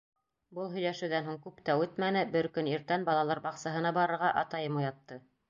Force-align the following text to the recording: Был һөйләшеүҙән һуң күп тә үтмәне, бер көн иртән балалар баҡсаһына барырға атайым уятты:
Был 0.59 0.69
һөйләшеүҙән 0.77 1.27
һуң 1.27 1.37
күп 1.43 1.59
тә 1.67 1.75
үтмәне, 1.81 2.23
бер 2.37 2.49
көн 2.57 2.71
иртән 2.73 3.07
балалар 3.11 3.43
баҡсаһына 3.49 3.95
барырға 4.01 4.35
атайым 4.45 4.83
уятты: 4.83 5.23